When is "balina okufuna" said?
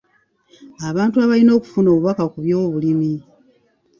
1.29-1.87